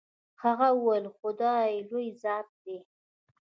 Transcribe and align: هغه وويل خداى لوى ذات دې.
هغه 0.43 0.67
وويل 0.77 1.05
خداى 1.19 1.69
لوى 1.87 2.07
ذات 2.21 2.47
دې. 2.63 2.77